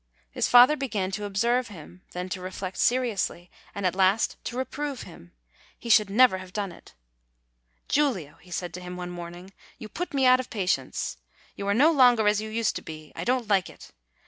[0.31, 5.03] His father began to observe him, then to reflect seriously, and at last to reprove
[5.03, 5.31] him.
[5.77, 6.95] He should never have done it!
[7.87, 11.17] "Giulio," he said to him one morning, "you put me out of patience;
[11.55, 13.11] you are no longer as you used to be.
[13.15, 13.91] I don't like it.